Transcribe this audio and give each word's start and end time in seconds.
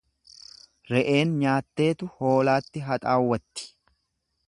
Re'een 0.91 1.35
nyaatteetu 1.43 2.09
hoolaatti 2.17 2.85
haxaawwatti. 2.89 3.73